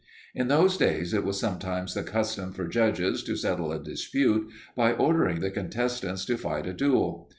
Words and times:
"In 0.33 0.47
those 0.47 0.77
days 0.77 1.13
it 1.13 1.23
was 1.23 1.39
sometimes 1.39 1.93
the 1.93 2.01
custom 2.01 2.53
for 2.53 2.67
judges 2.67 3.21
to 3.25 3.35
settle 3.35 3.71
a 3.71 3.77
dispute 3.77 4.49
by 4.75 4.93
ordering 4.93 5.41
the 5.41 5.51
contestants 5.51 6.25
to 6.25 6.37
fight 6.39 6.65
a 6.65 6.73
duel. 6.73 7.29